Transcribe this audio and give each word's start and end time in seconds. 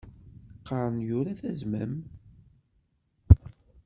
Qqaren 0.59 0.97
yura 1.07 1.39
d 1.39 1.41
azmam. 1.51 1.93